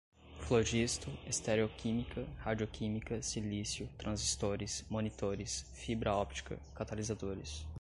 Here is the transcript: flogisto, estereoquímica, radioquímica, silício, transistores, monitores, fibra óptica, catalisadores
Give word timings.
flogisto, 0.39 1.11
estereoquímica, 1.27 2.25
radioquímica, 2.39 3.21
silício, 3.21 3.87
transistores, 3.99 4.83
monitores, 4.89 5.63
fibra 5.73 6.11
óptica, 6.15 6.57
catalisadores 6.73 7.63